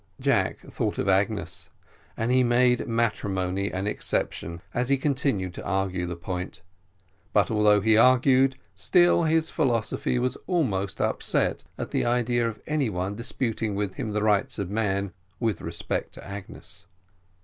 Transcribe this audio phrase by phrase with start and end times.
[0.19, 1.69] Jack thought of Agnes,
[2.17, 6.63] and he made matrimony an exception, as he continued to argue the point;
[7.33, 12.89] but although he argued, still his philosophy was almost upset at the idea of any
[12.89, 16.87] one disputing with him the rights of man, with respect to Agnes.